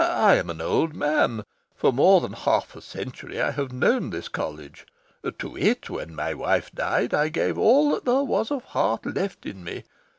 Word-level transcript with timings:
I 0.03 0.33
am 0.37 0.49
an 0.49 0.61
old 0.61 0.95
man. 0.95 1.43
For 1.75 1.93
more 1.93 2.21
than 2.21 2.33
half 2.33 2.75
a 2.75 2.81
century 2.81 3.39
I 3.39 3.51
have 3.51 3.71
known 3.71 4.09
this 4.09 4.29
College. 4.29 4.87
To 5.37 5.55
it, 5.55 5.91
when 5.91 6.15
my 6.15 6.33
wife 6.33 6.71
died, 6.73 7.13
I 7.13 7.29
gave 7.29 7.55
all 7.55 7.91
that 7.91 8.05
there 8.05 8.23
was 8.23 8.49
of 8.49 8.63
heart 8.63 9.05
left 9.05 9.45
in 9.45 9.63
me. 9.63 9.83